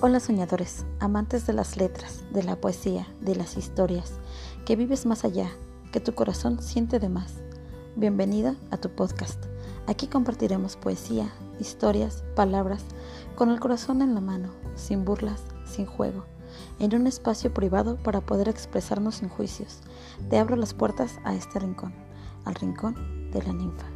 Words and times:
Hola 0.00 0.18
soñadores, 0.18 0.84
amantes 0.98 1.46
de 1.46 1.52
las 1.52 1.76
letras, 1.76 2.24
de 2.32 2.42
la 2.42 2.56
poesía, 2.56 3.06
de 3.20 3.36
las 3.36 3.56
historias, 3.56 4.14
que 4.66 4.74
vives 4.74 5.06
más 5.06 5.24
allá, 5.24 5.48
que 5.92 6.00
tu 6.00 6.14
corazón 6.14 6.60
siente 6.60 6.98
de 6.98 7.08
más. 7.08 7.34
Bienvenida 7.94 8.56
a 8.72 8.76
tu 8.76 8.90
podcast. 8.90 9.42
Aquí 9.86 10.08
compartiremos 10.08 10.76
poesía, 10.76 11.32
historias, 11.60 12.24
palabras, 12.34 12.82
con 13.36 13.50
el 13.50 13.60
corazón 13.60 14.02
en 14.02 14.14
la 14.14 14.20
mano, 14.20 14.50
sin 14.74 15.04
burlas, 15.04 15.42
sin 15.64 15.86
juego, 15.86 16.24
en 16.80 16.92
un 16.94 17.06
espacio 17.06 17.54
privado 17.54 17.96
para 17.96 18.20
poder 18.20 18.48
expresarnos 18.48 19.14
sin 19.16 19.28
juicios. 19.28 19.78
Te 20.28 20.38
abro 20.38 20.56
las 20.56 20.74
puertas 20.74 21.18
a 21.24 21.34
este 21.36 21.60
rincón, 21.60 21.94
al 22.44 22.56
rincón 22.56 23.30
de 23.30 23.42
la 23.42 23.52
ninfa. 23.52 23.93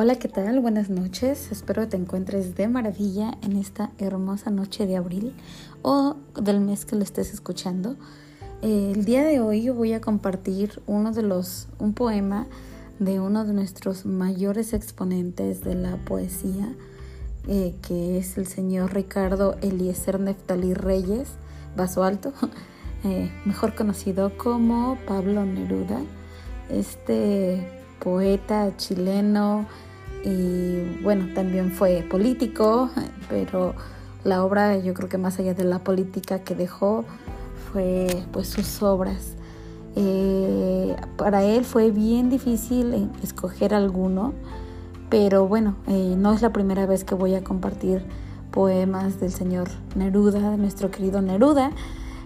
Hola, 0.00 0.14
¿qué 0.14 0.28
tal? 0.28 0.60
Buenas 0.60 0.90
noches. 0.90 1.50
Espero 1.50 1.82
que 1.82 1.88
te 1.88 1.96
encuentres 1.96 2.54
de 2.54 2.68
maravilla 2.68 3.32
en 3.42 3.56
esta 3.56 3.90
hermosa 3.98 4.48
noche 4.48 4.86
de 4.86 4.96
abril 4.96 5.34
o 5.82 6.14
del 6.40 6.60
mes 6.60 6.84
que 6.84 6.94
lo 6.94 7.02
estés 7.02 7.34
escuchando. 7.34 7.96
Eh, 8.62 8.92
el 8.94 9.04
día 9.04 9.24
de 9.24 9.40
hoy 9.40 9.70
voy 9.70 9.94
a 9.94 10.00
compartir 10.00 10.80
uno 10.86 11.10
de 11.10 11.22
los 11.22 11.66
un 11.80 11.94
poema 11.94 12.46
de 13.00 13.18
uno 13.18 13.44
de 13.44 13.52
nuestros 13.52 14.06
mayores 14.06 14.72
exponentes 14.72 15.62
de 15.62 15.74
la 15.74 15.96
poesía, 15.96 16.72
eh, 17.48 17.74
que 17.82 18.18
es 18.18 18.38
el 18.38 18.46
señor 18.46 18.94
Ricardo 18.94 19.56
Eliezer 19.62 20.20
Neftalí 20.20 20.74
Reyes, 20.74 21.30
Vaso 21.76 22.04
Alto, 22.04 22.32
eh, 23.02 23.32
mejor 23.44 23.74
conocido 23.74 24.38
como 24.38 24.96
Pablo 25.08 25.44
Neruda, 25.44 26.00
este 26.70 27.68
poeta 27.98 28.76
chileno, 28.76 29.66
y 30.28 31.02
bueno, 31.02 31.28
también 31.34 31.72
fue 31.72 32.04
político, 32.08 32.90
pero 33.30 33.74
la 34.24 34.44
obra 34.44 34.76
yo 34.76 34.92
creo 34.92 35.08
que 35.08 35.16
más 35.16 35.38
allá 35.38 35.54
de 35.54 35.64
la 35.64 35.78
política 35.78 36.40
que 36.40 36.54
dejó 36.54 37.06
fue 37.72 38.24
pues 38.30 38.48
sus 38.48 38.82
obras. 38.82 39.36
Eh, 39.96 40.94
para 41.16 41.44
él 41.44 41.64
fue 41.64 41.90
bien 41.90 42.28
difícil 42.28 43.10
escoger 43.22 43.72
alguno, 43.72 44.34
pero 45.08 45.48
bueno, 45.48 45.76
eh, 45.86 46.14
no 46.18 46.34
es 46.34 46.42
la 46.42 46.52
primera 46.52 46.84
vez 46.84 47.04
que 47.04 47.14
voy 47.14 47.34
a 47.34 47.42
compartir 47.42 48.02
poemas 48.50 49.20
del 49.20 49.32
señor 49.32 49.68
Neruda, 49.96 50.50
de 50.50 50.58
nuestro 50.58 50.90
querido 50.90 51.22
Neruda. 51.22 51.72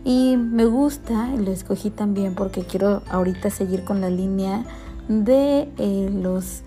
Y 0.04 0.36
me 0.36 0.64
gusta, 0.64 1.28
lo 1.36 1.52
escogí 1.52 1.90
también 1.90 2.34
porque 2.34 2.62
quiero 2.62 3.02
ahorita 3.10 3.50
seguir 3.50 3.84
con 3.84 4.00
la 4.00 4.10
línea 4.10 4.64
de 5.08 5.68
eh, 5.78 6.10
los 6.12 6.62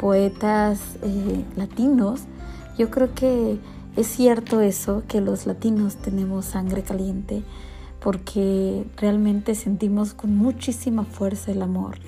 poetas 0.00 0.80
eh, 1.02 1.44
latinos, 1.56 2.22
yo 2.78 2.90
creo 2.90 3.14
que 3.14 3.58
es 3.96 4.06
cierto 4.06 4.62
eso, 4.62 5.02
que 5.06 5.20
los 5.20 5.44
latinos 5.44 5.96
tenemos 5.96 6.46
sangre 6.46 6.82
caliente, 6.82 7.42
porque 8.00 8.86
realmente 8.96 9.54
sentimos 9.54 10.14
con 10.14 10.34
muchísima 10.34 11.04
fuerza 11.04 11.52
el 11.52 11.60
amor, 11.60 11.98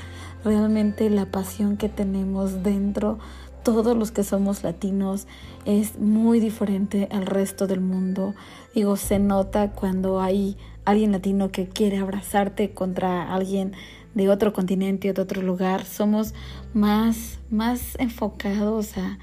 realmente 0.42 1.10
la 1.10 1.26
pasión 1.26 1.76
que 1.76 1.90
tenemos 1.90 2.62
dentro, 2.62 3.18
todos 3.62 3.94
los 3.94 4.10
que 4.10 4.24
somos 4.24 4.64
latinos, 4.64 5.26
es 5.66 5.98
muy 5.98 6.40
diferente 6.40 7.08
al 7.12 7.26
resto 7.26 7.66
del 7.66 7.80
mundo. 7.80 8.34
Digo, 8.74 8.96
se 8.96 9.18
nota 9.18 9.70
cuando 9.70 10.20
hay 10.20 10.56
alguien 10.86 11.12
latino 11.12 11.52
que 11.52 11.68
quiere 11.68 11.98
abrazarte 11.98 12.72
contra 12.72 13.34
alguien 13.34 13.74
de 14.14 14.28
otro 14.28 14.52
continente 14.52 15.10
o 15.10 15.14
de 15.14 15.22
otro 15.22 15.42
lugar, 15.42 15.84
somos 15.84 16.34
más, 16.74 17.38
más 17.50 17.96
enfocados 17.98 18.96
a, 18.98 19.18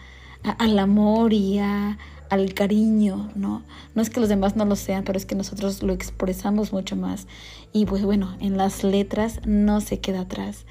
al 0.57 0.79
amor 0.79 1.33
y 1.33 1.59
a, 1.59 1.97
al 2.29 2.53
cariño, 2.53 3.29
¿no? 3.35 3.63
No 3.95 4.01
es 4.01 4.09
que 4.09 4.19
los 4.19 4.29
demás 4.29 4.55
no 4.55 4.65
lo 4.65 4.75
sean, 4.75 5.03
pero 5.03 5.17
es 5.17 5.25
que 5.25 5.35
nosotros 5.35 5.83
lo 5.83 5.93
expresamos 5.93 6.71
mucho 6.71 6.95
más. 6.95 7.27
Y 7.73 7.85
pues 7.85 8.03
bueno, 8.03 8.35
en 8.39 8.57
las 8.57 8.83
letras 8.83 9.41
no 9.45 9.81
se 9.81 9.99
queda 9.99 10.21
atrás. 10.21 10.65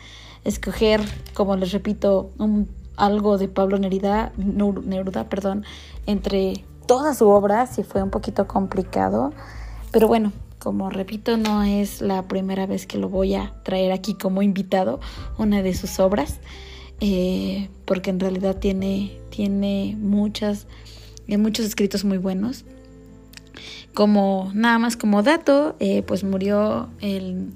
Escoger, 0.45 1.01
como 1.35 1.57
les 1.57 1.73
repito, 1.73 2.31
algo 2.97 3.39
de 3.39 3.49
Pablo 3.49 3.79
Neruda, 3.79 4.33
Neruda, 4.37 5.29
perdón, 5.29 5.65
entre 6.07 6.65
toda 6.87 7.15
su 7.15 7.29
obra, 7.29 7.67
sí 7.67 7.83
fue 7.83 8.03
un 8.03 8.11
poquito 8.11 8.47
complicado, 8.47 9.33
pero 9.93 10.09
bueno, 10.09 10.33
como 10.59 10.91
repito, 10.91 11.37
no 11.37 11.63
es 11.63 12.01
la 12.01 12.27
primera 12.27 12.67
vez 12.67 12.87
que 12.87 12.99
lo 12.99 13.09
voy 13.09 13.35
a 13.35 13.55
traer 13.63 13.93
aquí 13.93 14.15
como 14.15 14.43
invitado, 14.43 15.01
una 15.39 15.63
de 15.63 15.75
sus 15.75 16.01
obras, 16.01 16.41
eh, 17.01 17.69
porque 17.85 18.11
en 18.11 18.21
realidad 18.21 18.57
tiene, 18.57 19.19
tiene 19.31 19.97
muchas, 19.99 20.67
eh, 21.29 21.39
muchos 21.39 21.67
escritos 21.67 22.05
muy 22.05 22.19
buenos. 22.19 22.65
Como 23.95 24.51
nada 24.55 24.79
más 24.79 24.97
como 24.97 25.23
dato, 25.23 25.77
eh, 25.81 26.03
pues 26.03 26.25
murió 26.25 26.89
en 27.01 27.55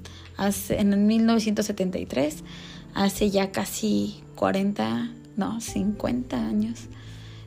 el 0.69 0.97
1973, 0.97 2.43
hace 2.93 3.29
ya 3.29 3.51
casi 3.51 4.23
40, 4.35 5.11
no, 5.37 5.61
50 5.61 6.37
años, 6.37 6.87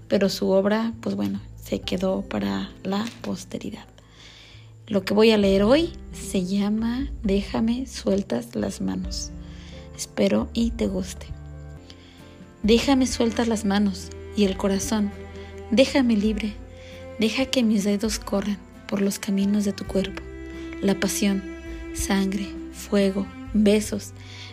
pero 0.08 0.28
su 0.28 0.48
obra, 0.50 0.92
pues 1.00 1.16
bueno, 1.16 1.40
se 1.62 1.80
quedó 1.80 2.22
para 2.22 2.70
la 2.84 3.04
posteridad. 3.22 3.95
Lo 4.88 5.04
que 5.04 5.14
voy 5.14 5.32
a 5.32 5.36
leer 5.36 5.64
hoy 5.64 5.90
se 6.12 6.44
llama 6.44 7.10
Déjame 7.24 7.86
sueltas 7.86 8.54
las 8.54 8.80
manos. 8.80 9.32
Espero 9.96 10.48
y 10.52 10.70
te 10.70 10.86
guste. 10.86 11.26
Déjame 12.62 13.08
sueltas 13.08 13.48
las 13.48 13.64
manos 13.64 14.10
y 14.36 14.44
el 14.44 14.56
corazón. 14.56 15.10
Déjame 15.72 16.16
libre. 16.16 16.54
Deja 17.18 17.46
que 17.46 17.64
mis 17.64 17.82
dedos 17.82 18.20
corran 18.20 18.58
por 18.86 19.02
los 19.02 19.18
caminos 19.18 19.64
de 19.64 19.72
tu 19.72 19.84
cuerpo. 19.86 20.22
La 20.80 21.00
pasión, 21.00 21.42
sangre, 21.92 22.46
fuego, 22.72 23.26
besos, 23.54 24.12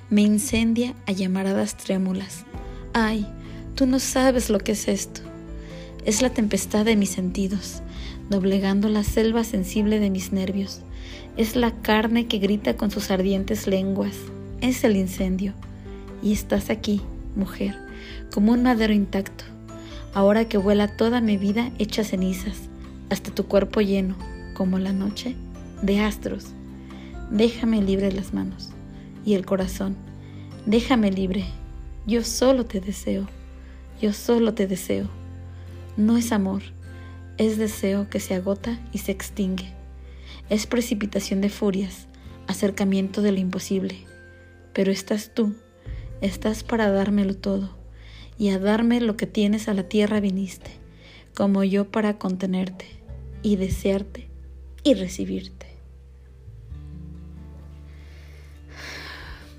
me 0.10 0.24
incendia 0.24 0.96
a 1.06 1.12
llamaradas 1.12 1.78
trémulas. 1.78 2.44
Ay, 2.94 3.28
tú 3.76 3.86
no 3.86 4.00
sabes 4.00 4.50
lo 4.50 4.58
que 4.58 4.72
es 4.72 4.88
esto. 4.88 5.22
Es 6.06 6.24
la 6.24 6.32
tempestad 6.32 6.86
de 6.86 6.96
mis 6.96 7.12
sentidos 7.12 7.84
doblegando 8.34 8.90
la 8.90 9.04
selva 9.04 9.44
sensible 9.44 10.00
de 10.00 10.10
mis 10.10 10.32
nervios. 10.32 10.82
Es 11.38 11.56
la 11.56 11.70
carne 11.70 12.26
que 12.26 12.40
grita 12.40 12.76
con 12.76 12.90
sus 12.90 13.12
ardientes 13.12 13.68
lenguas. 13.68 14.16
Es 14.60 14.84
el 14.84 14.98
incendio. 14.98 15.54
Y 16.24 16.34
estás 16.34 16.72
aquí, 16.72 17.02
mujer, 17.36 17.76
como 18.34 18.52
un 18.54 18.64
madero 18.64 18.92
intacto. 18.92 19.44
Ahora 20.16 20.46
que 20.46 20.58
vuela 20.58 20.88
toda 20.88 21.22
mi 21.22 21.38
vida 21.38 21.72
hecha 21.78 22.04
cenizas, 22.04 22.58
hasta 23.12 23.30
tu 23.30 23.46
cuerpo 23.46 23.82
lleno, 23.82 24.16
como 24.56 24.80
la 24.80 24.94
noche, 24.94 25.36
de 25.84 26.00
astros. 26.00 26.48
Déjame 27.30 27.84
libre 27.84 28.12
las 28.12 28.34
manos 28.34 28.72
y 29.24 29.36
el 29.36 29.46
corazón. 29.46 29.96
Déjame 30.66 31.12
libre. 31.12 31.46
Yo 32.08 32.24
solo 32.24 32.66
te 32.66 32.80
deseo. 32.80 33.28
Yo 34.02 34.12
solo 34.12 34.56
te 34.56 34.66
deseo. 34.66 35.08
No 35.98 36.18
es 36.18 36.32
amor 36.32 36.64
es 37.38 37.58
deseo 37.58 38.10
que 38.10 38.20
se 38.20 38.36
agota 38.36 38.80
y 38.92 39.00
se 39.00 39.12
extingue. 39.12 39.74
Es 40.50 40.68
precipitación 40.68 41.42
de 41.42 41.50
furias, 41.50 42.08
acercamiento 42.48 43.22
de 43.22 43.32
lo 43.32 43.40
imposible. 43.40 44.06
Pero 44.74 44.92
estás 44.92 45.34
tú, 45.34 45.56
estás 46.22 46.64
para 46.64 46.90
dármelo 46.92 47.36
todo, 47.36 47.76
y 48.38 48.50
a 48.50 48.60
darme 48.60 49.02
lo 49.02 49.18
que 49.18 49.28
tienes 49.28 49.68
a 49.68 49.74
la 49.74 49.84
tierra 49.84 50.20
viniste, 50.20 50.72
como 51.34 51.64
yo 51.64 51.90
para 51.90 52.18
contenerte, 52.18 52.86
y 53.42 53.56
desearte, 53.56 54.28
y 54.84 54.94
recibirte. 54.94 55.68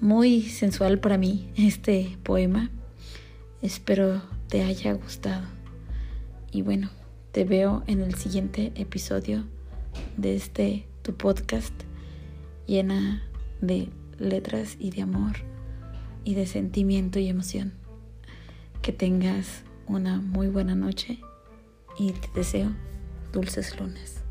Muy 0.00 0.42
sensual 0.42 0.98
para 1.00 1.16
mí 1.16 1.50
este 1.56 2.18
poema. 2.22 2.70
Espero 3.62 4.22
te 4.48 4.62
haya 4.62 4.92
gustado. 4.92 5.46
Y 6.52 6.60
bueno, 6.60 6.90
te 7.34 7.42
veo 7.42 7.82
en 7.88 8.00
el 8.00 8.14
siguiente 8.14 8.70
episodio 8.76 9.44
de 10.16 10.36
este 10.36 10.86
tu 11.02 11.16
podcast 11.16 11.74
llena 12.64 13.24
de 13.60 13.88
letras 14.20 14.76
y 14.78 14.92
de 14.92 15.02
amor 15.02 15.32
y 16.22 16.34
de 16.34 16.46
sentimiento 16.46 17.18
y 17.18 17.26
emoción. 17.28 17.72
Que 18.82 18.92
tengas 18.92 19.64
una 19.88 20.20
muy 20.20 20.46
buena 20.46 20.76
noche 20.76 21.18
y 21.98 22.12
te 22.12 22.28
deseo 22.36 22.70
dulces 23.32 23.80
lunes. 23.80 24.23